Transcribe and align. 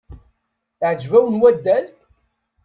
Iεǧeb-wen 0.87 1.35
waddal? 1.41 1.85